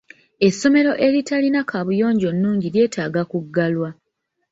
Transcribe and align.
Essomero 0.47 0.91
eritalina 1.07 1.61
kaabuyonjo 1.69 2.29
nnungi 2.31 2.67
lyetaaga 2.73 3.21
kuggalwa. 3.31 3.89